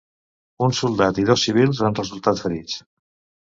Un 0.67 0.73
soldat 0.77 1.21
i 1.25 1.27
dos 1.31 1.45
civils 1.49 1.85
han 1.91 2.01
resultat 2.03 2.45
ferits. 2.49 2.85